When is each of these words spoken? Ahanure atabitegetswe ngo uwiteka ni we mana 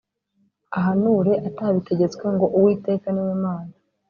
Ahanure 0.77 1.33
atabitegetswe 1.47 2.25
ngo 2.35 2.45
uwiteka 2.57 3.07
ni 3.11 3.21
we 3.27 3.33
mana 3.43 3.73